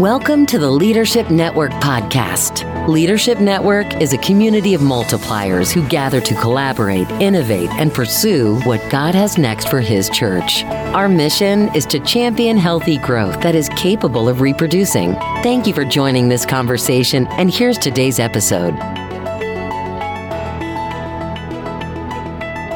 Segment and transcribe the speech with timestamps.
[0.00, 2.88] Welcome to the Leadership Network podcast.
[2.88, 8.80] Leadership Network is a community of multipliers who gather to collaborate, innovate, and pursue what
[8.90, 10.64] God has next for His church.
[10.64, 15.14] Our mission is to champion healthy growth that is capable of reproducing.
[15.44, 18.74] Thank you for joining this conversation, and here's today's episode.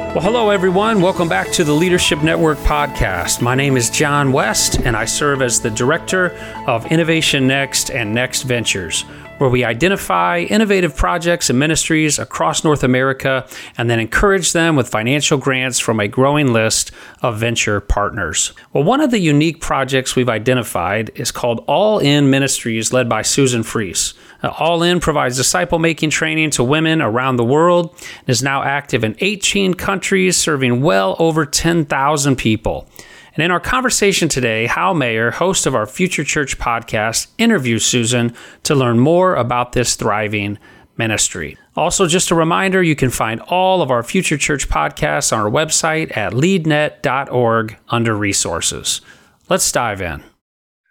[0.08, 1.02] Well, hello, everyone.
[1.02, 3.42] Welcome back to the Leadership Network podcast.
[3.42, 6.30] My name is Jon Wiest, and I serve as the Director
[6.66, 9.02] of Innovation Next and Next Ventures,
[9.36, 14.88] where we identify innovative projects and ministries across North America and then encourage them with
[14.88, 18.54] financial grants from a growing list of venture partners.
[18.72, 23.20] Well, one of the unique projects we've identified is called All In Ministries, led by
[23.20, 24.14] Susan Freese.
[24.42, 28.62] Uh, All In provides disciple making training to women around the world and is now
[28.62, 32.88] active in 18 countries, serving well over 10,000 people.
[33.34, 38.34] And in our conversation today, Hal Mayer, host of our Future Church podcast, interviews Susan
[38.64, 40.58] to learn more about this thriving
[40.96, 41.56] ministry.
[41.76, 45.50] Also, just a reminder you can find all of our Future Church podcasts on our
[45.50, 49.00] website at leadnet.org under resources.
[49.48, 50.24] Let's dive in.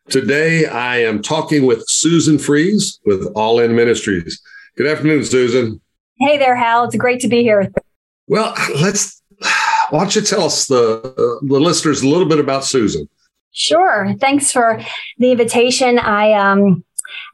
[0.10, 4.42] Today, I am talking with Susan Freese with All In Ministries.
[4.78, 5.82] Good afternoon, Susan.
[6.20, 6.86] Hey there, Hal.
[6.86, 7.72] It's great to be here.
[8.28, 9.22] Well, let's.
[9.90, 13.10] Why don't you tell us the uh, the listeners a little bit about Susan?
[13.52, 14.14] Sure.
[14.20, 14.82] Thanks for
[15.18, 16.00] the invitation.
[16.00, 16.86] I um,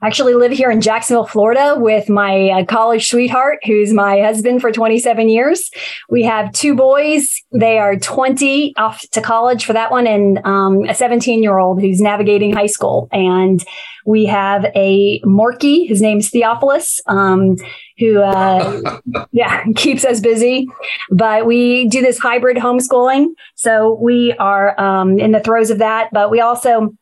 [0.02, 4.72] actually live here in Jacksonville, Florida, with my uh, college sweetheart, who's my husband for
[4.72, 5.70] 27 years.
[6.10, 7.42] We have two boys.
[7.52, 11.82] They are 20 off to college for that one, and um, a 17 year old
[11.82, 13.08] who's navigating high school.
[13.12, 13.64] And
[14.06, 15.88] we have a Morkie.
[15.88, 17.02] His name's Theophilus.
[17.08, 17.56] Um,
[18.00, 19.00] who uh,
[19.32, 20.68] yeah keeps us busy
[21.12, 26.10] but we do this hybrid homeschooling so we are um, in the throes of that
[26.12, 26.96] but we also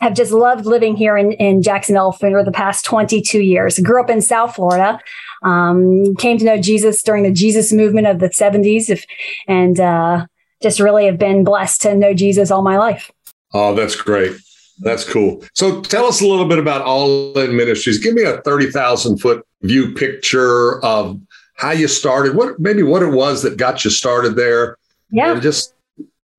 [0.00, 3.78] have just loved living here in, in Jacksonville for the past 22 years.
[3.78, 4.98] Grew up in South Florida,
[5.42, 9.04] um, came to know Jesus during the Jesus movement of the 70s, if,
[9.46, 10.26] and uh,
[10.62, 13.10] just really have been blessed to know Jesus all my life.
[13.52, 14.36] Oh, that's great.
[14.80, 15.44] That's cool.
[15.54, 17.98] So tell us a little bit about All In Ministries.
[17.98, 21.20] Give me a 30,000 foot view picture of
[21.56, 24.76] how you started, what maybe what it was that got you started there.
[25.10, 25.38] Yeah.
[25.38, 25.74] Just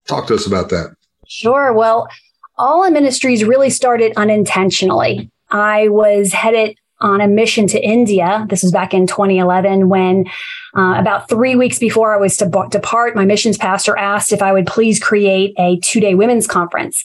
[0.06, 0.96] talk to us about that.
[1.28, 1.72] Sure.
[1.74, 2.08] Well,
[2.58, 5.30] all in Ministries really started unintentionally.
[5.50, 8.46] I was headed on a mission to India.
[8.50, 10.26] This was back in 2011 when
[10.78, 14.42] uh, about three weeks before I was to b- depart, my missions pastor asked if
[14.42, 17.04] I would please create a two day women's conference.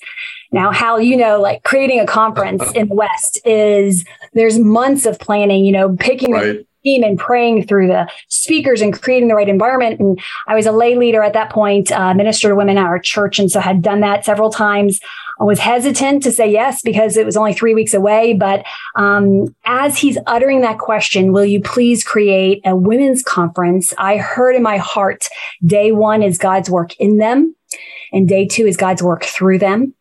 [0.53, 5.19] Now, Hal, you know, like creating a conference in the West is there's months of
[5.19, 6.67] planning, you know, picking Right.
[6.85, 10.01] team and praying through the speakers and creating the right environment.
[10.01, 10.19] And
[10.49, 13.39] I was a lay leader at that point, uh, minister to women at our church.
[13.39, 14.99] And so had done that several times.
[15.41, 18.35] I was hesitant to say yes because it was only three weeks away.
[18.35, 18.65] But
[18.95, 23.95] um, as he's uttering that question, will you please create a women's conference?
[23.97, 25.29] I heard in my heart,
[25.65, 27.57] day one is God's work in them.
[28.13, 29.95] And day two is God's work through them.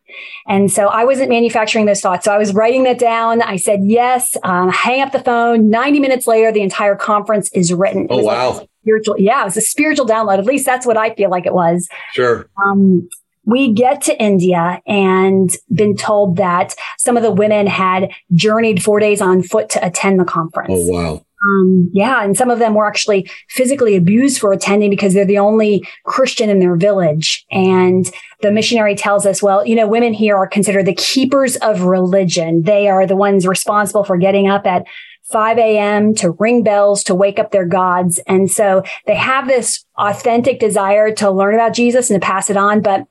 [0.48, 2.26] And so I wasn't manufacturing those thoughts.
[2.26, 3.42] So I was writing that down.
[3.42, 5.70] I said, yes, um, hang up the phone.
[5.70, 8.08] 90 minutes later, the entire conference is written.
[8.10, 8.68] Oh, was like wow.
[8.82, 9.16] spiritual.
[9.20, 10.40] Yeah, it was a spiritual download.
[10.40, 11.88] At least that's what I feel like it was.
[12.14, 12.50] Sure.
[12.66, 13.08] Um,
[13.50, 19.00] we get to India and been told that some of the women had journeyed four
[19.00, 20.72] days on foot to attend the conference.
[20.74, 21.26] Oh, wow.
[21.48, 25.38] Um, yeah, and some of them were actually physically abused for attending because they're the
[25.38, 27.46] only Christian in their village.
[27.50, 28.12] And
[28.42, 32.64] the missionary tells us, well, you know, women here are considered the keepers of religion.
[32.64, 34.86] They are the ones responsible for getting up at
[35.30, 36.16] 5 a.m.
[36.16, 38.20] to ring bells to wake up their gods.
[38.26, 42.58] And so they have this authentic desire to learn about Jesus and to pass it
[42.58, 42.82] on.
[42.82, 43.06] But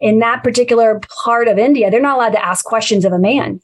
[0.00, 3.60] in that particular part of India, they're not allowed to ask questions of a man.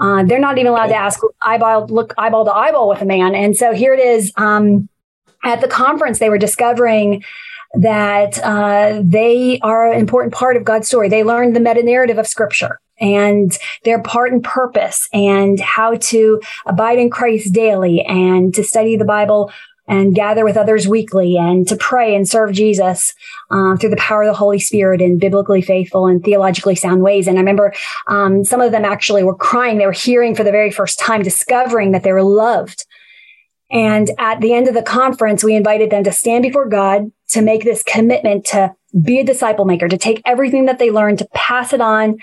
[0.00, 3.34] Uh, they're not even allowed to ask eyeball, look eyeball to eyeball with a man.
[3.34, 4.32] And so here it is.
[4.36, 4.88] Um,
[5.44, 7.22] at the conference, they were discovering
[7.74, 11.08] that uh, they are an important part of God's story.
[11.08, 16.40] They learned the meta narrative of Scripture and their part and purpose, and how to
[16.64, 19.52] abide in Christ daily, and to study the Bible
[19.86, 23.14] and gather with others weekly, and to pray and serve Jesus
[23.50, 27.28] uh, through the power of the Holy Spirit in biblically faithful and theologically sound ways.
[27.28, 27.74] And I remember
[28.08, 29.76] um, some of them actually were crying.
[29.76, 32.86] They were hearing for the very first time, discovering that they were loved.
[33.70, 37.42] And at the end of the conference, we invited them to stand before God to
[37.42, 41.28] make this commitment to be a disciple maker, to take everything that they learned, to
[41.34, 42.18] pass it on,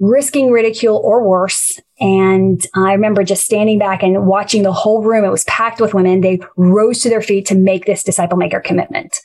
[0.00, 1.78] risking ridicule or worse.
[2.00, 5.24] And I remember just standing back and watching the whole room.
[5.24, 6.22] It was packed with women.
[6.22, 9.20] They rose to their feet to make this disciple maker commitment.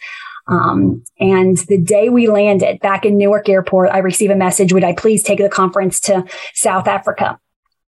[0.48, 4.84] Um, and the day we landed back in Newark Airport, I received a message Would
[4.84, 6.24] I please take the conference to
[6.54, 7.40] South Africa?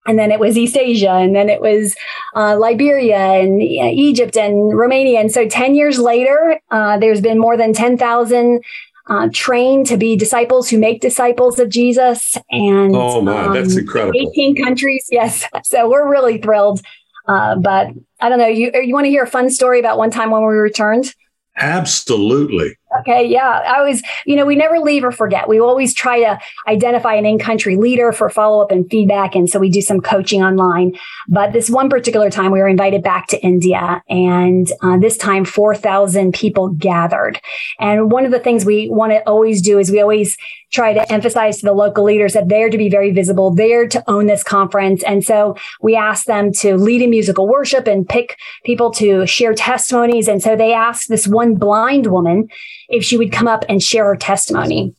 [0.07, 1.95] and then it was East Asia, and then it was
[2.35, 5.19] uh, Liberia and Egypt and Romania.
[5.19, 8.63] And so 10 years later, uh, there's been more than 10,000
[9.09, 12.37] uh, trained to be disciples who make disciples of Jesus.
[12.49, 14.19] And oh my, um, that's incredible!
[14.19, 15.45] 18 countries, yes.
[15.63, 16.81] So we're really thrilled.
[17.27, 17.89] Uh, but
[18.19, 18.47] I don't know.
[18.47, 21.13] You you want to hear a fun story about one time when we returned?
[21.57, 22.77] Absolutely.
[22.99, 23.63] Okay, yeah.
[23.67, 25.49] I was, you know, we never leave or forget.
[25.49, 29.35] We always try to identify an in country leader for follow up and feedback.
[29.35, 30.93] And so we do some coaching online.
[31.27, 34.01] But this one particular time, we were invited back to India.
[34.07, 37.41] And uh, this time, 4,000 people gathered.
[37.77, 40.37] And one of the things we want to always do is we always
[40.71, 44.03] try to emphasize to the local leaders that they're to be very visible, they're to
[44.07, 45.03] own this conference.
[45.03, 49.53] And so we asked them to lead in musical worship and pick people to share
[49.53, 50.27] testimonies.
[50.27, 52.49] And so they asked this one blind woman
[52.89, 54.93] if she would come up and share her testimony.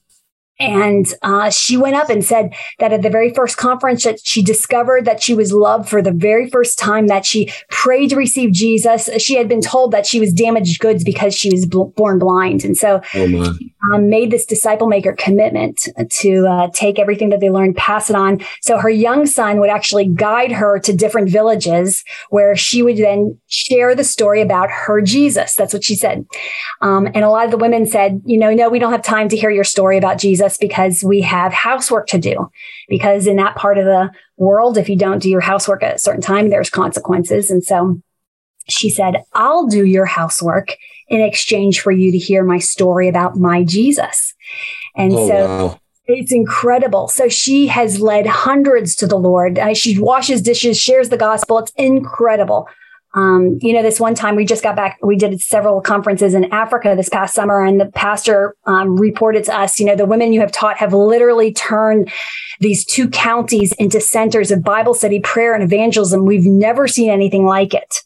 [0.60, 4.42] And uh, she went up and said that at the very first conference that she
[4.42, 8.52] discovered that she was loved for the very first time, that she prayed to receive
[8.52, 9.08] Jesus.
[9.18, 12.64] She had been told that she was damaged goods because she was bl- born blind.
[12.64, 13.54] And so oh
[13.94, 18.16] um, made this disciple maker commitment to uh, take everything that they learned, pass it
[18.16, 18.40] on.
[18.60, 23.38] So her young son would actually guide her to different villages where she would then
[23.46, 25.54] share the story about her Jesus.
[25.54, 26.26] That's what she said.
[26.80, 29.28] Um, and a lot of the women said, you know, no, we don't have time
[29.28, 32.50] to hear your story about Jesus us because we have housework to do.
[32.88, 35.98] Because in that part of the world, if you don't do your housework at a
[35.98, 37.50] certain time, there's consequences.
[37.50, 38.00] And so
[38.68, 40.76] she said, I'll do your housework
[41.08, 44.34] in exchange for you to hear my story about my Jesus.
[44.96, 45.80] And oh, so wow.
[46.06, 47.08] it's incredible.
[47.08, 49.58] So she has led hundreds to the Lord.
[49.58, 51.58] Uh, she washes dishes, shares the gospel.
[51.58, 52.68] It's incredible.
[53.18, 56.44] Um, you know, this one time we just got back, we did several conferences in
[56.52, 60.32] Africa this past summer, and the pastor um, reported to us, you know, the women
[60.32, 62.12] you have taught have literally turned
[62.60, 66.26] these two counties into centers of Bible study, prayer, and evangelism.
[66.26, 68.02] We've never seen anything like it.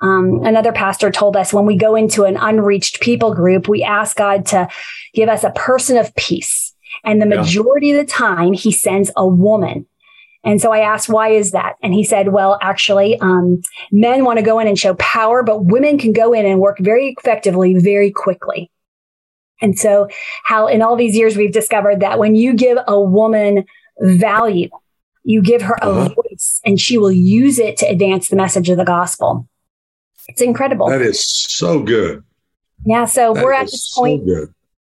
[0.00, 4.16] Um, another pastor told us when we go into an unreached people group, we ask
[4.16, 4.68] God to
[5.12, 6.74] give us a person of peace.
[7.04, 7.96] And the majority yeah.
[7.96, 9.86] of the time, he sends a woman
[10.46, 11.74] and so I asked, why is that?
[11.82, 13.60] And he said, well, actually, um,
[13.90, 16.78] men want to go in and show power, but women can go in and work
[16.78, 18.70] very effectively, very quickly.
[19.60, 20.08] And so
[20.44, 23.64] Hal in all these years we've discovered that when you give a woman
[23.98, 24.70] value,
[25.24, 26.14] you give her a uh-huh.
[26.14, 29.48] voice and she will use it to advance the message of the gospel.
[30.28, 30.88] It's incredible.
[30.88, 32.22] That is so good.
[32.84, 33.06] Yeah.
[33.06, 34.28] So that we're at this point.
[34.28, 34.46] So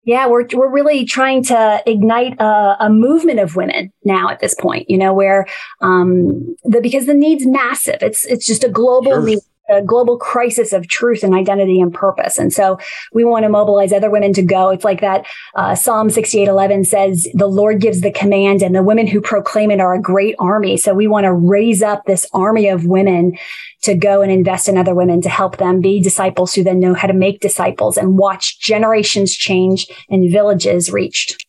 [0.09, 4.55] yeah, we're we're really trying to ignite a, a, movement of women now at this
[4.55, 4.89] point.
[4.89, 5.45] You know, where
[5.81, 8.01] um, the because the need's massive.
[8.01, 9.21] It's it's just a global sure.
[9.21, 9.39] need
[9.69, 12.39] a global crisis of truth and identity and purpose.
[12.39, 12.79] And so
[13.13, 14.69] we want to mobilize other women to go.
[14.69, 18.81] It's like that uh, Psalm 68 11 says, the Lord gives the command and the
[18.81, 20.75] women who proclaim it are a great army.
[20.75, 23.37] So we want to raise up this army of women
[23.81, 26.93] to go and invest in other women to help them be disciples who then know
[26.93, 31.45] how to make disciples and watch generations change and villages reached.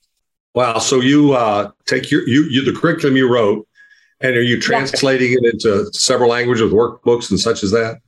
[0.55, 0.79] Wow.
[0.79, 3.67] So you uh, take your, you, you, the curriculum you wrote,
[4.21, 5.39] and are you translating yeah.
[5.43, 8.01] it into several languages, workbooks, and such as that?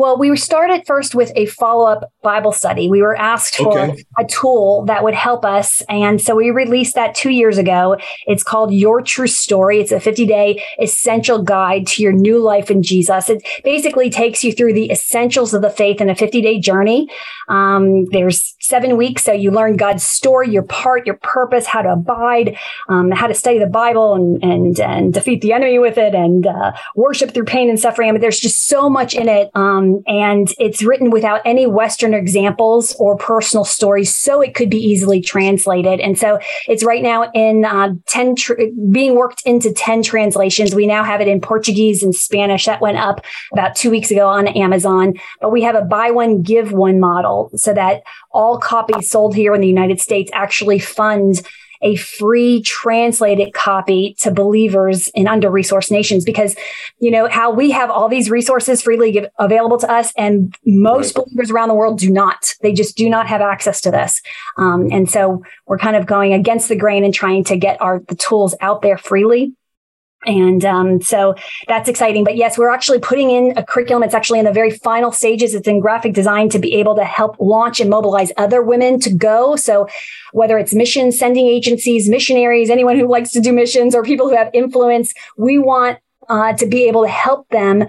[0.00, 2.88] Well, we started first with a follow up Bible study.
[2.88, 4.02] We were asked for okay.
[4.18, 5.82] a tool that would help us.
[5.90, 7.98] And so we released that two years ago.
[8.26, 9.78] It's called Your True Story.
[9.78, 13.28] It's a 50 day essential guide to your new life in Jesus.
[13.28, 17.06] It basically takes you through the essentials of the faith in a 50 day journey.
[17.48, 19.24] Um, there's seven weeks.
[19.24, 22.56] So you learn God's story, your part, your purpose, how to abide,
[22.88, 26.46] um, how to study the Bible and, and, and defeat the enemy with it and
[26.46, 28.08] uh, worship through pain and suffering.
[28.08, 29.50] I mean, there's just so much in it.
[29.54, 34.78] Um, and it's written without any Western examples or personal stories, so it could be
[34.78, 36.00] easily translated.
[36.00, 38.54] And so it's right now in uh, 10, tr-
[38.90, 40.74] being worked into 10 translations.
[40.74, 42.66] We now have it in Portuguese and Spanish.
[42.66, 45.14] That went up about two weeks ago on Amazon.
[45.40, 49.54] But we have a buy one, give one model so that all copies sold here
[49.54, 51.42] in the United States actually fund
[51.82, 56.54] a free translated copy to believers in under resourced nations because,
[56.98, 61.16] you know, Hal we have all these resources freely give, available to us and most
[61.16, 61.24] right.
[61.24, 62.54] believers around the world do not.
[62.60, 64.20] They just do not have access to this.
[64.58, 68.00] Um, and so we're kind of going against the grain and trying to get our,
[68.08, 69.54] the tools out there freely.
[70.26, 71.34] And um, so
[71.66, 72.24] that's exciting.
[72.24, 74.02] But yes, we're actually putting in a curriculum.
[74.02, 75.54] It's actually in the very final stages.
[75.54, 79.12] It's in graphic design to be able to help launch and mobilize other women to
[79.12, 79.56] go.
[79.56, 79.88] So
[80.32, 84.36] whether it's mission sending agencies, missionaries, anyone who likes to do missions or people who
[84.36, 85.98] have influence, we want
[86.30, 87.84] uh, to be able to help them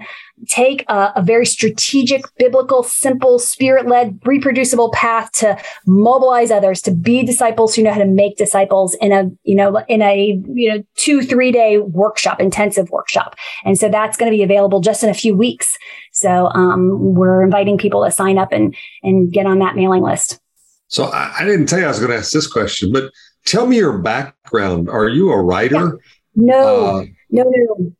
[0.48, 5.56] take a, a very strategic, biblical, simple, spirit led, reproducible path to
[5.86, 9.78] mobilize others to be disciples who know how to make disciples in a, you know,
[9.88, 13.36] in a, you know, two, three day workshop, intensive workshop.
[13.64, 15.78] And so that's going to be available just in a few weeks.
[16.10, 20.40] So, um, we're inviting people to sign up and, and get on that mailing list.
[20.88, 23.12] So I, I didn't tell you I was going to ask this question, but
[23.46, 24.90] tell me your background.
[24.90, 25.76] Are you a writer?
[25.76, 25.98] Yeah.
[26.34, 27.92] No, uh, no, no.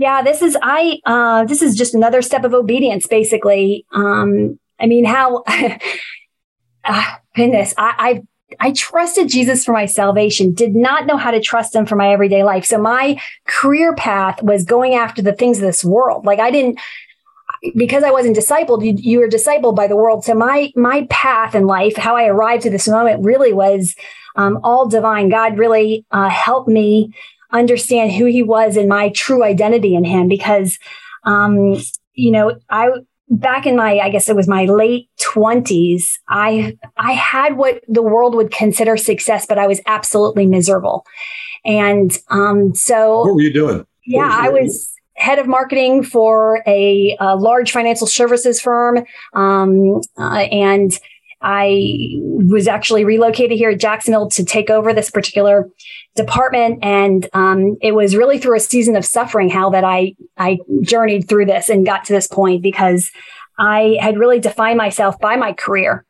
[0.00, 0.98] Yeah, this is I.
[1.04, 3.84] Uh, this is just another step of obedience, basically.
[3.92, 5.44] Um, I mean, Hal?
[6.84, 8.22] uh, goodness, I,
[8.58, 11.96] I I trusted Jesus for my salvation, did not know how to trust him for
[11.96, 12.64] my everyday life.
[12.64, 16.24] So my career path was going after the things of this world.
[16.24, 16.80] Like I didn't,
[17.76, 20.24] because I wasn't discipled, you, you were discipled by the world.
[20.24, 23.94] So my, my path in life, how I arrived to this moment really was
[24.34, 25.28] um, all divine.
[25.28, 27.12] God really uh, helped me
[27.52, 30.78] understand who he was and my true identity in him because,
[31.24, 31.76] um,
[32.14, 32.90] you know, I,
[33.28, 38.02] back in my, I guess it was my late twenties, I, I had what the
[38.02, 41.04] world would consider success, but I was absolutely miserable.
[41.64, 43.86] And, um, so what were you doing?
[44.06, 49.04] Yeah, was I was head of marketing for a, a large financial services firm.
[49.34, 50.98] Um, uh, and,
[51.42, 55.68] I was actually relocated here at Jacksonville to take over this particular
[56.14, 60.58] department, and um, it was really through a season of suffering Hal that I I
[60.82, 63.10] journeyed through this and got to this point because
[63.58, 66.04] I had really defined myself by my career.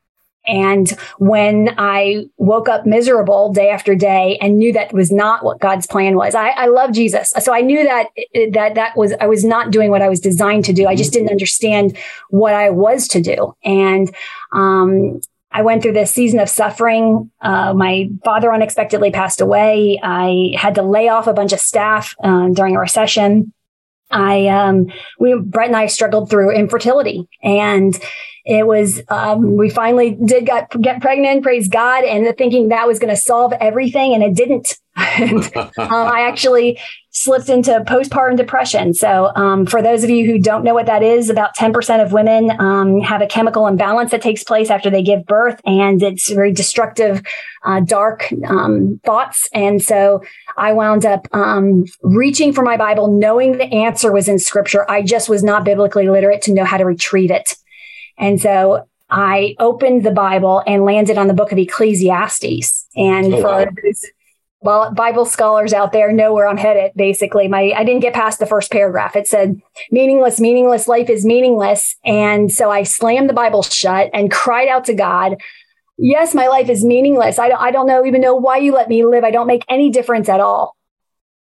[0.46, 5.60] And when I woke up miserable day after day and knew that was not what
[5.60, 7.32] God's plan was, I, I love Jesus.
[7.40, 8.08] So I knew that
[8.52, 10.86] that that was I was not doing what I was designed to do.
[10.86, 11.96] I just didn't understand
[12.30, 13.54] what I was to do.
[13.64, 14.14] And
[14.52, 15.20] um,
[15.52, 17.30] I went through this season of suffering.
[17.40, 19.98] Uh, my father unexpectedly passed away.
[20.02, 23.52] I had to lay off a bunch of staff uh, during a recession.
[24.10, 27.98] I, um, we, Brett and I struggled through infertility and
[28.50, 32.98] it was, um, we finally did got, get pregnant, praise God, and thinking that was
[32.98, 34.12] going to solve everything.
[34.12, 34.76] And it didn't.
[34.96, 36.80] um, I actually
[37.10, 38.92] slipped into postpartum depression.
[38.92, 42.12] So, um, for those of you who don't know what that is, about 10% of
[42.12, 46.28] women um, have a chemical imbalance that takes place after they give birth, and it's
[46.28, 47.22] very destructive,
[47.64, 49.48] uh, dark um, thoughts.
[49.54, 50.22] And so,
[50.56, 54.90] I wound up um, reaching for my Bible, knowing the answer was in scripture.
[54.90, 57.54] I just was not biblically literate to know how to retrieve it.
[58.20, 62.86] And so, I opened the Bible and landed on the book of Ecclesiastes.
[62.94, 63.66] And oh, for wow.
[63.82, 64.04] those
[64.62, 66.92] well, Bible scholars out there know where I'm headed.
[66.94, 69.16] Basically, my I didn't get past the first paragraph.
[69.16, 69.60] It said,
[69.90, 74.84] "Meaningless, meaningless life is meaningless," and so I slammed the Bible shut and cried out
[74.84, 75.40] to God.
[75.96, 77.38] Yes, my life is meaningless.
[77.38, 79.24] I don't, I don't know even know why you let me live.
[79.24, 80.76] I don't make any difference at all.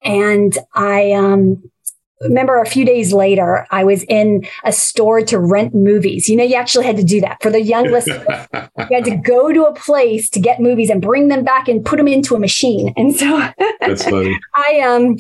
[0.03, 1.71] And I um
[2.21, 6.29] remember a few days later, I was in a store to rent movies.
[6.29, 8.27] You know, you actually had to do that for the young listeners.
[8.53, 11.85] you had to go to a place to get movies and bring them back and
[11.85, 12.93] put them into a machine.
[13.01, 13.49] And so
[13.81, 14.39] That's funny.
[14.55, 15.17] I um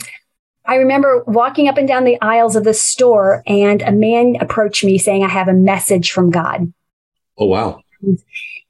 [0.66, 4.84] I remember walking up and down the aisles of the store and a man approached
[4.84, 6.72] me saying, I have a message from God.
[7.38, 7.80] Oh, wow.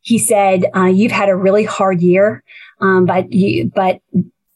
[0.00, 2.44] He said, uh, You've had a really hard year,
[2.80, 4.00] um, but you, but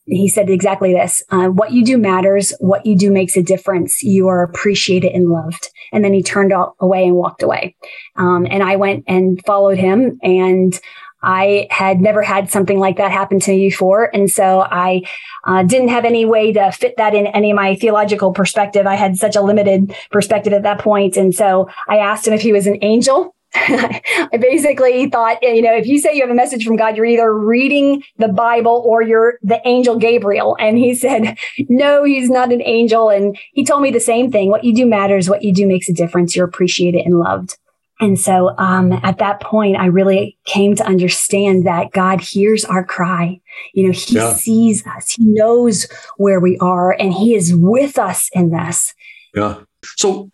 [0.06, 4.02] he said exactly this uh, what you do matters what you do makes a difference
[4.02, 7.74] you are appreciated and loved and then he turned away and walked away
[8.16, 10.80] um, and i went and followed him and
[11.24, 14.10] I had never had something like that happen to me before.
[14.14, 15.02] And so I
[15.46, 18.86] uh, didn't have any way to fit that in any of my theological perspective.
[18.86, 21.16] I had such a limited perspective at that point.
[21.16, 23.34] And so I asked him if he was an angel.
[23.54, 27.06] I basically thought, you know, if you say you have a message from God, you're
[27.06, 30.56] either reading the Bible or you're the angel Gabriel.
[30.58, 33.10] And he said, no, he's not an angel.
[33.10, 34.50] And he told me the same thing.
[34.50, 35.30] What you do matters.
[35.30, 36.34] What you do makes a difference.
[36.34, 37.56] You're appreciated and loved.
[38.00, 42.84] And so um, at that point, I really came to understand that God hears our
[42.84, 43.40] cry.
[43.72, 44.34] You know, He yeah.
[44.34, 48.92] sees us, He knows where we are, and He is with us in this.
[49.32, 49.60] Yeah.
[49.96, 50.30] So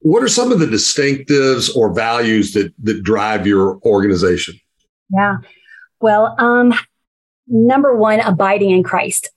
[0.00, 4.58] what are some of the distinctives or values that that drive your organization?
[5.10, 5.38] Yeah.
[6.00, 6.74] Well, um,
[7.46, 9.30] number one, abiding in Christ.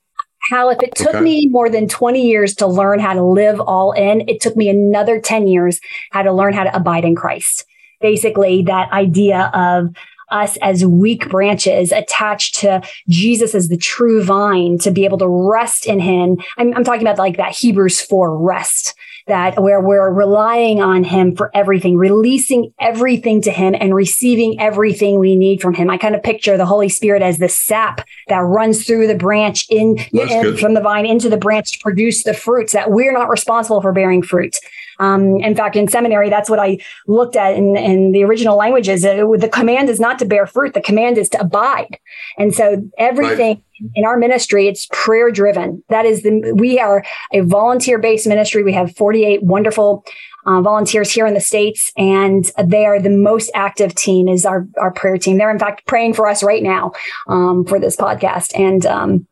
[0.49, 1.21] Hal, if it took okay.
[1.21, 4.67] me more than 20 years to learn how to live all in, it took me
[4.67, 5.79] another 10 years
[6.11, 7.65] how to learn how to abide in Christ.
[8.01, 9.95] Basically, that idea of
[10.31, 15.27] us as weak branches attached to Jesus as the true vine to be able to
[15.27, 16.37] rest in him.
[16.57, 18.95] I'm, I'm talking about like that Hebrews 4 rest
[19.27, 25.19] that where we're relying on him for everything, releasing everything to him and receiving everything
[25.19, 25.89] we need from him.
[25.89, 29.65] I kind of picture the Holy Spirit as the sap that runs through the branch
[29.69, 33.29] in, in from the vine into the branch to produce the fruits that we're not
[33.29, 34.57] responsible for bearing fruit.
[35.03, 39.05] Um, in fact, in seminary, that's what I looked at in, in the original languages.
[39.05, 40.73] Uh, the command is not to bear fruit.
[40.73, 41.99] The command is to abide.
[42.37, 43.91] And so everything right.
[43.95, 45.83] in our ministry, it's prayer driven.
[45.89, 48.63] That is the, we are a volunteer based ministry.
[48.63, 50.05] We have 48 wonderful
[50.45, 54.67] uh, volunteers here in the States, and they are the most active team is our,
[54.77, 55.37] our prayer team.
[55.37, 56.91] They're in fact praying for us right now,
[57.27, 58.57] um, for this podcast.
[58.57, 59.27] And, um,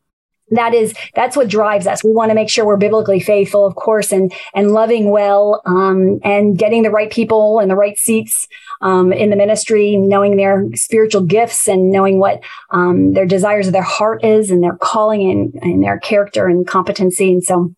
[0.56, 2.04] that is that's what drives us.
[2.04, 6.20] We want to make sure we're biblically faithful of course and and loving well um,
[6.22, 8.48] and getting the right people in the right seats
[8.80, 12.40] um, in the ministry knowing their spiritual gifts and knowing what
[12.70, 16.66] um, their desires of their heart is and their calling and, and their character and
[16.66, 17.32] competency.
[17.32, 17.74] And so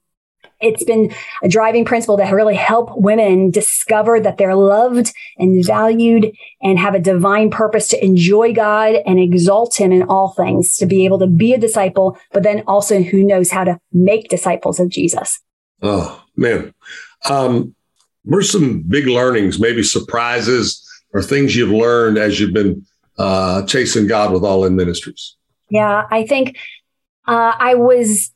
[0.65, 6.33] it's been a driving principle to really help women discover that they're loved and valued
[6.63, 10.87] and have a divine purpose to enjoy God and exalt him in all things, to
[10.87, 14.81] be able to be a disciple, but then also who knows how to make disciples
[14.81, 15.41] of Jesus.
[15.83, 16.75] Oh, man.
[17.29, 17.75] Um,
[18.25, 20.81] what are some big learnings, maybe surprises
[21.13, 22.85] or things you've learned as you've been
[23.19, 25.37] uh, chasing God with All In Ministries?
[25.71, 26.57] Yeah, I think
[27.27, 28.31] uh, I was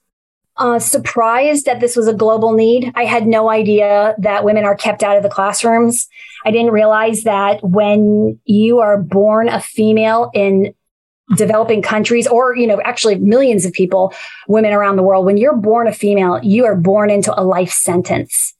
[0.59, 2.93] uh, surprised that this was a global need.
[2.95, 6.09] I had no idea that women are kept out of the classrooms.
[6.45, 10.75] I didn't realize that when you are born a female in
[11.37, 14.15] developing countries or you know actually millions of people
[14.47, 17.71] women around the world when you're born a female you are born into a life
[17.71, 18.55] sentence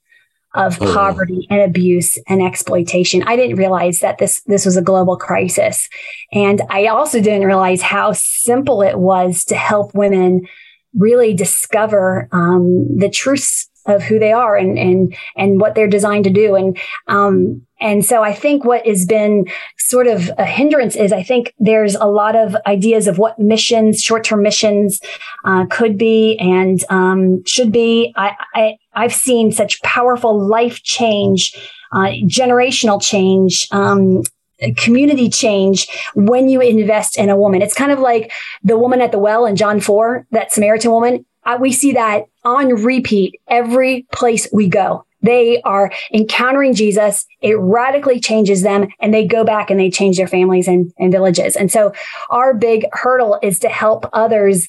[0.53, 0.93] of oh.
[0.93, 5.89] poverty and abuse and exploitation i didn't realize that this this was a global crisis
[6.31, 10.47] and i also didn't realize how simple it was to help women
[10.99, 16.25] really discover um, the truths of who they are and and and what they're designed
[16.25, 16.77] to do and
[17.07, 21.53] um and so I think what has been sort of a hindrance is I think
[21.59, 24.99] there's a lot of ideas of what missions, short-term missions,
[25.45, 28.13] uh, could be and um, should be.
[28.17, 31.55] I, I I've seen such powerful life change,
[31.93, 34.23] uh, generational change, um,
[34.77, 37.61] community change when you invest in a woman.
[37.61, 38.31] It's kind of like
[38.63, 41.25] the woman at the well in John 4, that Samaritan woman.
[41.45, 45.05] Uh, we see that on repeat every place we go.
[45.21, 47.25] They are encountering Jesus.
[47.41, 51.11] It radically changes them and they go back and they change their families and, and
[51.11, 51.55] villages.
[51.55, 51.93] And so
[52.29, 54.67] our big hurdle is to help others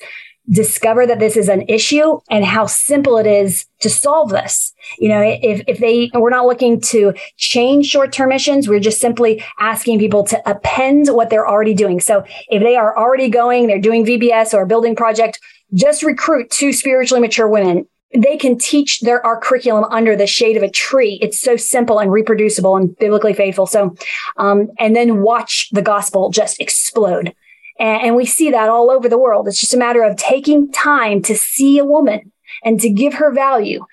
[0.48, 4.72] discover that this is an issue and how simple it is to solve this.
[4.98, 9.44] You know, if, if they, we're not looking to change short-term missions, we're just simply
[9.58, 12.00] asking people to append what they're already doing.
[12.00, 15.38] So if they are already going, they're doing VBS or a building project,
[15.74, 17.86] just recruit two spiritually mature women.
[18.12, 21.20] They can teach their our curriculum under the shade of a tree.
[21.22, 23.66] It's so simple and reproducible and biblically faithful.
[23.66, 23.94] So,
[24.36, 27.32] um, and then watch the gospel just explode.
[27.80, 29.48] And, and we see that all over the world.
[29.48, 32.30] It's just a matter of taking time to see a woman
[32.62, 33.84] and to give her value.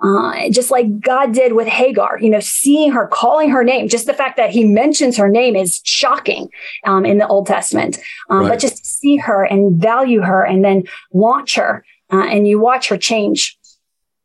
[0.00, 3.86] Uh, just like God did with Hagar, you know, seeing her, calling her name.
[3.88, 6.48] Just the fact that he mentions her name is shocking
[6.84, 7.98] um, in the Old Testament.
[8.28, 8.48] Um, right.
[8.48, 12.88] But just see her and value her and then launch her uh, and you watch
[12.88, 13.56] her change.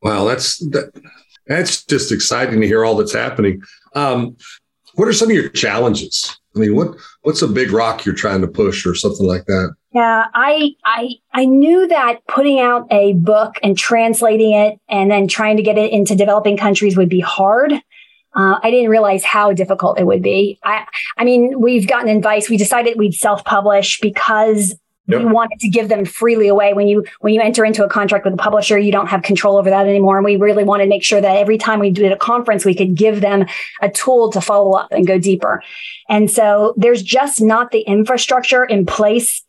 [0.01, 0.91] Wow, that's that,
[1.45, 3.61] that's just exciting to hear all that's happening.
[3.93, 4.35] Um,
[4.95, 6.39] what are some of your challenges?
[6.57, 9.75] I mean, what what's a big rock you're trying to push or something like that?
[9.93, 15.27] Yeah, I I I knew that putting out a book and translating it and then
[15.27, 17.73] trying to get it into developing countries would be hard.
[18.35, 20.59] Uh, I didn't realize how difficult it would be.
[20.63, 20.85] I
[21.17, 22.49] I mean, we've gotten advice.
[22.49, 24.75] We decided we'd self-publish because
[25.07, 25.21] Yep.
[25.21, 26.73] We wanted to give them freely away.
[26.73, 29.57] When you when you enter into a contract with a publisher, you don't have control
[29.57, 30.17] over that anymore.
[30.17, 32.75] And we really wanted to make sure that every time we did a conference, we
[32.75, 33.45] could give them
[33.81, 35.63] a tool to follow up and go deeper.
[36.09, 39.43] And so there's just not the infrastructure in place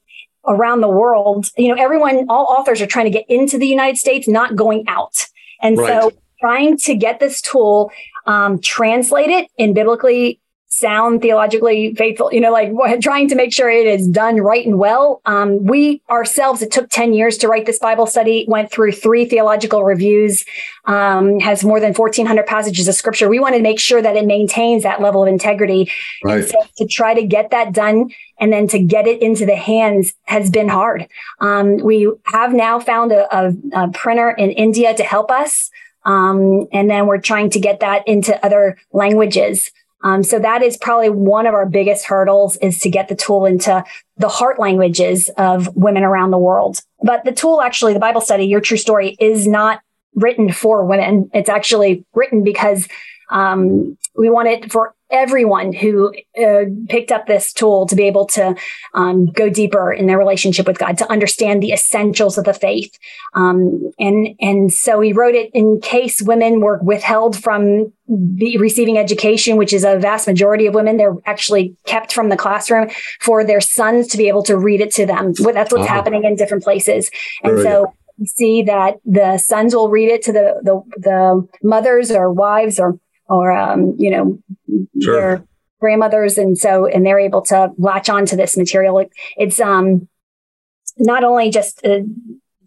[0.47, 1.51] around the world.
[1.57, 4.85] You know, everyone, all authors are trying to get into the United States, not going
[4.87, 5.27] out.
[5.61, 6.03] And right.
[6.03, 7.91] so trying to get this tool
[8.27, 13.71] um, translate it in biblically sound, theologically faithful, you know, like trying to make sure
[13.71, 15.21] it is done right and well.
[15.25, 19.25] Um, we ourselves, it took 10 years to write this Bible study, went through three
[19.25, 20.45] theological reviews,
[20.85, 23.29] um, has more than 1400 passages of scripture.
[23.29, 25.91] We wanted to make sure that it maintains that level of integrity.
[26.23, 26.47] Right.
[26.47, 30.13] So to try to get that done and then to get it into the hands
[30.25, 31.09] has been hard.
[31.41, 35.71] Um, we have now found a, a, a printer in India to help us.
[36.05, 39.71] Um, and then we're trying to get that into other languages.
[40.03, 43.47] Um, so that is probably one of our biggest hurdles is to get the tool
[43.47, 43.85] into
[44.17, 46.81] the heart languages of women around the world.
[47.03, 49.81] But the tool actually, the Bible study, your true story is not
[50.15, 51.31] written for women.
[51.35, 52.89] It's actually written because
[53.31, 56.13] um, we want it for everyone who
[56.43, 58.55] uh, picked up this tool to be able to
[58.95, 62.97] um, go deeper in their relationship with God, to understand the essentials of the faith.
[63.35, 69.57] Um, and and so we wrote it in case women were withheld from receiving education,
[69.57, 70.97] which is a vast majority of women.
[70.97, 74.93] They're actually kept from the classroom for their sons to be able to read it
[74.95, 75.33] to them.
[75.33, 75.41] That's
[75.73, 75.87] what's uh-huh.
[75.87, 77.11] happening in different places.
[77.43, 82.11] And so we see that the sons will read it to the the, the mothers
[82.11, 84.39] or wives or or um, you know
[85.01, 85.15] sure.
[85.15, 85.45] their
[85.81, 86.39] grandmothers.
[86.39, 88.99] And so and they're able to latch on to this material.
[88.99, 90.09] It, it's um
[90.97, 92.01] not only just uh,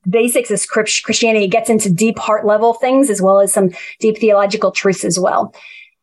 [0.10, 3.70] basics of christianity it gets into deep heart level things as well as some
[4.00, 5.54] deep theological truths as well.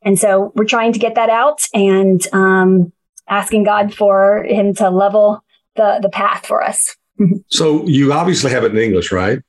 [0.02, 2.92] And so we're trying to get that out and um,
[3.28, 5.42] asking god for him to level
[5.76, 6.96] the the path for us.
[7.48, 9.40] So you obviously have it in english right?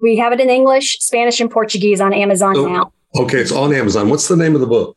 [0.00, 3.74] We have it in english spanish and portuguese on amazon so, now Okay, it's on
[3.74, 4.10] Amazon.
[4.10, 4.96] What's the name of the book?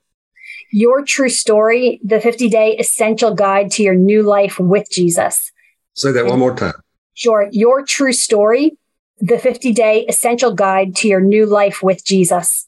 [0.72, 5.52] Your True Story, the 50 day essential guide to your new life with Jesus.
[5.94, 6.74] Say that one more time.
[7.14, 7.50] Sure.
[7.52, 8.78] Your True Story,
[9.20, 12.68] the 50 day essential guide to your new life with Jesus.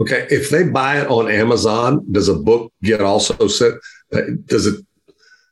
[0.00, 0.26] Okay.
[0.30, 3.74] If they buy it on Amazon, does a book get also sent?
[4.12, 4.84] Uh, does it,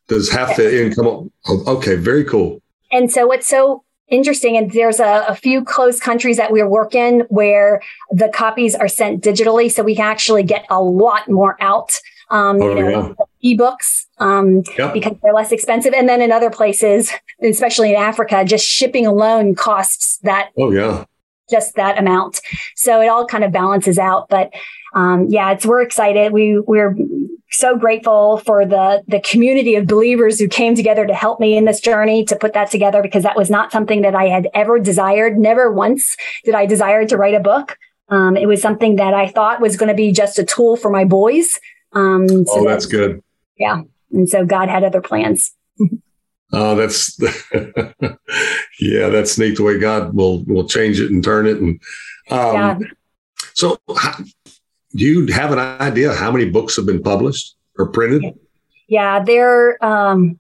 [0.09, 1.31] does half the income?
[1.49, 1.97] Okay.
[1.97, 2.63] Very cool.
[2.93, 4.57] And so what's so interesting.
[4.57, 8.89] And there's a, a, few close countries that we work in where the copies are
[8.89, 9.71] sent digitally.
[9.71, 11.93] So we can actually get a lot more out.
[12.31, 13.55] Um, oh, you know, yeah.
[13.57, 15.95] ebooks, um, because they're less expensive.
[15.95, 20.51] And then in other places, especially in Africa, just shipping alone costs that.
[20.57, 21.05] Oh, yeah.
[21.49, 22.41] Just that amount.
[22.75, 24.29] So it all kind of balances out.
[24.29, 24.53] But,
[24.95, 26.33] um, yeah, it's, we're excited.
[26.33, 26.97] We, we're
[27.57, 31.65] so grateful for the the community of believers who came together to help me in
[31.65, 34.79] this journey to put that together because that was not something that I had ever
[34.79, 35.39] desired.
[35.39, 37.79] Never once did I desire to write a book.
[38.09, 40.91] Um, it was something that I thought was going to be just a tool for
[40.91, 41.59] my boys.
[41.93, 43.23] Um, so oh, that's that, good.
[43.59, 45.53] Yeah, and so God had other plans.
[46.53, 47.19] Oh, that's
[48.81, 49.57] yeah, that's neat.
[49.57, 51.81] The way God will will change it and turn it, and
[52.31, 52.79] um, yeah.
[53.55, 53.79] so
[54.95, 58.39] do you have an idea how many books have been published or printed?
[58.89, 60.39] Yeah, there um,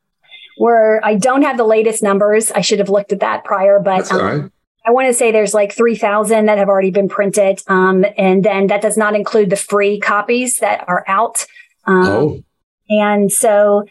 [0.58, 1.00] were.
[1.04, 2.50] I don't have the latest numbers.
[2.52, 4.50] I should have looked at that prior, but um, right.
[4.86, 7.60] I want to say there's like 3,000 that have already been printed.
[7.66, 11.44] Um, and then that does not include the free copies that are out.
[11.84, 12.44] Um, oh.
[12.88, 13.84] And so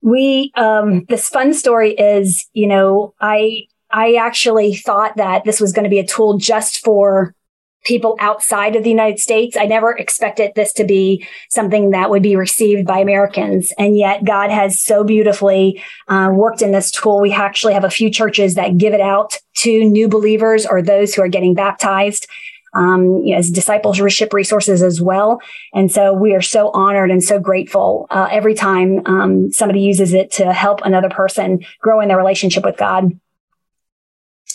[0.00, 5.72] we, um, this fun story is, you know, I, I actually thought that this was
[5.72, 7.36] going to be a tool just for
[7.84, 9.56] people outside of the United States.
[9.56, 13.72] I never expected this to be something that would be received by Americans.
[13.78, 17.20] And yet God has so beautifully uh, worked in this tool.
[17.20, 21.14] We actually have a few churches that give it out to new believers or those
[21.14, 22.26] who are getting baptized.
[22.74, 25.42] Um, you know, as discipleship resources as well.
[25.74, 30.14] And so we are so honored and so grateful uh, every time um, somebody uses
[30.14, 33.10] it to help another person grow in their relationship with God.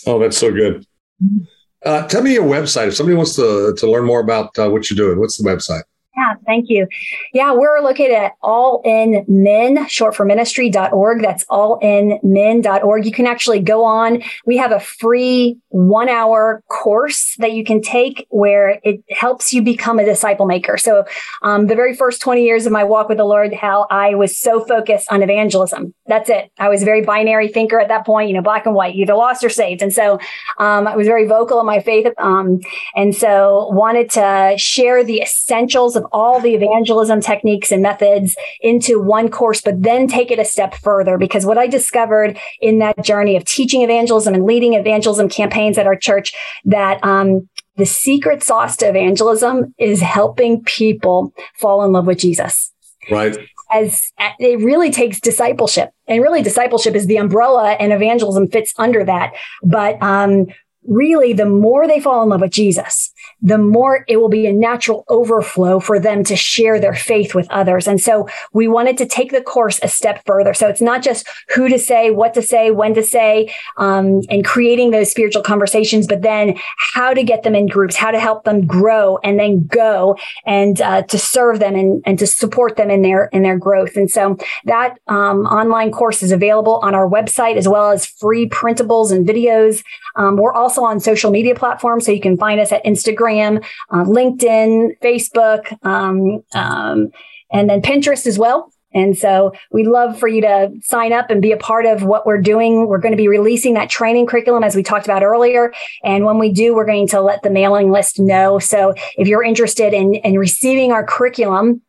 [0.08, 0.84] Oh, that's so good.
[1.24, 1.44] Mm-hmm.
[1.86, 2.88] Uh, tell me your website.
[2.88, 5.84] If somebody wants to, to learn more about uh, what you're doing, what's the website?
[6.18, 6.88] Yeah, thank you.
[7.32, 11.22] Yeah, we're located at all in min, short for ministry.org.
[11.22, 13.06] That's all in min.org.
[13.06, 14.24] You can actually go on.
[14.44, 19.62] We have a free one hour course that you can take where it helps you
[19.62, 20.76] become a disciple maker.
[20.78, 21.06] So,
[21.44, 24.36] um, the very first 20 years of my walk with the Lord, Hal I was
[24.36, 25.94] so focused on evangelism.
[26.08, 26.52] That's it.
[26.58, 29.14] I was a very binary thinker at that point, you know, black and white, either
[29.14, 29.84] lost or saved.
[29.84, 30.20] And so,
[30.58, 32.08] um, I was very vocal in my faith.
[32.18, 32.60] Um,
[32.96, 39.02] and so wanted to share the essentials of all the evangelism techniques and methods into
[39.02, 41.18] one course, but then take it a step further.
[41.18, 45.88] Because what I discovered in that journey of teaching evangelism and leading evangelism campaigns at
[45.88, 46.34] our church,
[46.66, 52.74] that um, the secret sauce to evangelism is helping people fall in love with Jesus.
[53.10, 53.38] Right.
[53.72, 59.04] As it really takes discipleship, and really discipleship is the umbrella, and evangelism fits under
[59.04, 59.34] that.
[59.62, 60.48] But um,
[60.88, 63.12] really, the more they fall in love with Jesus,
[63.42, 67.50] the more it will be a natural overflow for them to share their faith with
[67.50, 67.88] others.
[67.88, 70.54] And so we wanted to take the course a step further.
[70.54, 74.44] So it's not just who to say, what to say, when to say, um, and
[74.44, 76.58] creating those spiritual conversations, but then
[76.94, 80.82] how to get them in groups, how to help them grow and then go and
[80.82, 83.96] uh, to serve them and, and to support them in their in their growth.
[83.96, 88.50] And so that um, online course is available on our website as well as free
[88.50, 89.84] printables and videos.
[90.16, 93.64] Um, we're also on social media platforms, so you can find us at Instagram Instagram,
[93.90, 97.12] uh, LinkedIn, Facebook, um, um,
[97.52, 98.72] and then Pinterest as well.
[98.94, 102.26] And so we'd love for you to sign up and be a part of what
[102.26, 102.88] we're doing.
[102.88, 105.74] We're going to be releasing that training curriculum as we talked about earlier.
[106.04, 108.60] And when we do, we're going to let the mailing list know.
[108.60, 111.82] So if you're interested in, in receiving our curriculum,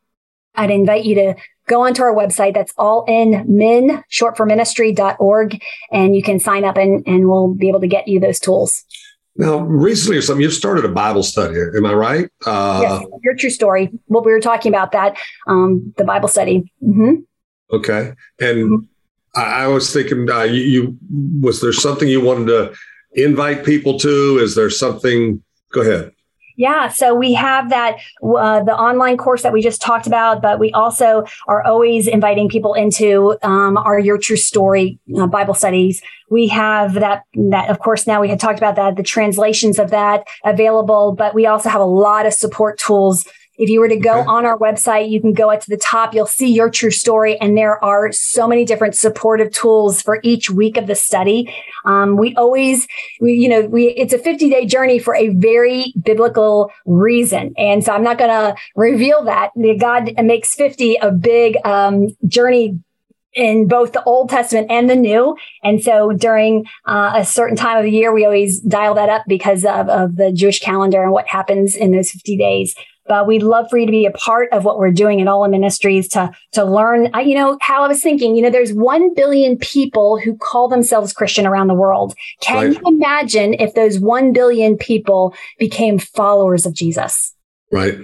[0.55, 1.35] I'd invite you to
[1.69, 2.55] go onto our website.
[2.55, 5.63] That's all in min, short for ministry.org.
[5.93, 8.85] And you can sign up and, and we'll be able to get you those tools.
[9.39, 11.57] Now, recently or something, you've started a Bible study.
[11.77, 12.29] Am I right?
[12.45, 13.89] Uh, yes, your true story.
[14.07, 16.73] What we were talking about that, um, the Bible study.
[16.83, 17.15] Mm-hmm.
[17.71, 19.39] Okay, and mm-hmm.
[19.39, 20.99] I, I, was thinking, uh, you, you
[21.41, 22.75] was there something you wanted to
[23.13, 24.39] invite people to?
[24.39, 25.41] Is there something?
[25.73, 26.11] Go ahead.
[26.59, 30.59] Yeah, so we have that uh, the online course that we just talked about, but
[30.59, 36.03] we also are always inviting people into um, our Your True Story uh, Bible studies.
[36.31, 39.91] We have that that of course now we had talked about that the translations of
[39.91, 43.25] that available, but we also have a lot of support tools
[43.59, 44.29] if you were to go okay.
[44.29, 47.37] on our website, you can go up to the top, you'll see your true story.
[47.41, 51.53] And there are so many different supportive tools for each week of the study.
[51.85, 52.87] Um, we always,
[53.21, 57.53] we, you know, we, it's a 50 day journey for a very biblical reason.
[57.59, 59.51] And so I'm not going to reveal that.
[59.81, 62.79] God makes 50 a big um, journey
[63.35, 65.37] in both the Old Testament and the New.
[65.63, 69.25] And so during uh, a certain time of the year, we always dial that up
[69.29, 72.75] because of, of the Jewish calendar and what happens in those 50 days
[73.09, 75.45] but we'd love for you to be a part of what we're doing at All
[75.45, 79.15] In Ministries to, to learn, you know, Hal I was thinking, you know, there's 1
[79.15, 82.15] billion people who call themselves Christian around the world.
[82.41, 82.73] Can right.
[82.73, 87.35] you imagine if those 1 billion people became followers of Jesus?
[87.73, 87.99] Right.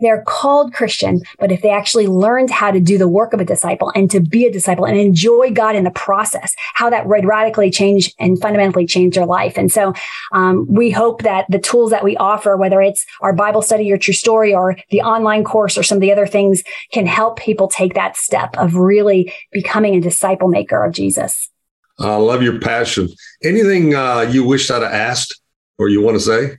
[0.00, 3.44] They're called Christian, but if they actually learned how to do the work of a
[3.44, 7.24] disciple and to be a disciple and enjoy God in the process, how that would
[7.24, 9.56] radically change and fundamentally change their life.
[9.56, 9.94] And so
[10.32, 13.98] um, we hope that the tools that we offer, whether it's our Bible study or
[13.98, 17.68] true story or the online course or some of the other things, can help people
[17.68, 21.50] take that step of really becoming a disciple maker of Jesus.
[21.98, 23.08] I love your passion.
[23.42, 25.40] Anything uh, you wish I'd have asked
[25.78, 26.58] or you want to say?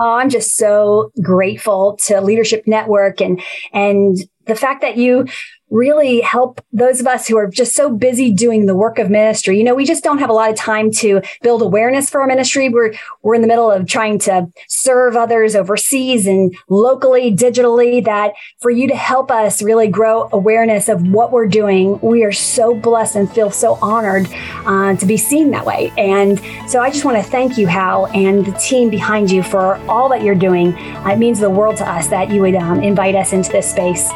[0.00, 3.40] Oh, I'm just so grateful to Leadership Network and
[3.72, 5.26] and the fact that you
[5.72, 9.56] really help those of us who are just so busy doing the work of ministry.
[9.56, 12.26] You know, we just don't have a lot of time to build awareness for our
[12.26, 12.68] ministry.
[12.68, 18.04] We're we're in the middle of trying to serve others overseas and locally, digitally.
[18.04, 22.32] That for you to help us really grow awareness of what we're doing, we are
[22.32, 24.28] so blessed and feel so honored
[24.66, 25.90] uh, to be seen that way.
[25.96, 29.76] And so I just want to thank you, Hal, and the team behind you for
[29.88, 30.74] all that you're doing.
[30.76, 34.10] It means the world to us that you would um, invite us into this space.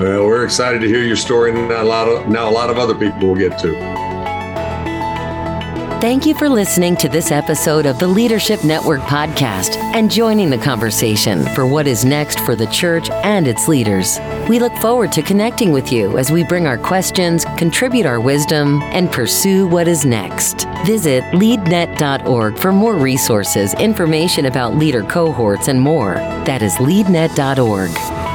[0.00, 2.78] Well, we're excited to hear your story, and a lot of now a lot of
[2.78, 3.98] other people will get to.
[6.00, 10.58] Thank you for listening to this episode of the Leadership Network podcast and joining the
[10.58, 14.20] conversation for what is next for the church and its leaders.
[14.48, 18.80] We look forward to connecting with you as we bring our questions, contribute our wisdom,
[18.92, 20.68] and pursue what is next.
[20.86, 26.14] Visit leadnet.org for more resources, information about leader cohorts, and more.
[26.44, 28.27] That is leadnet.org.